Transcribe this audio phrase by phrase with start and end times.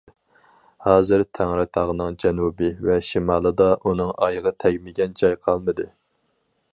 [0.85, 5.87] ھازىر تەڭرىتاغنىڭ جەنۇبى ۋە شىمالىدا ئۇنىڭ ئايىغى تەگمىگەن جاي قالمىدى.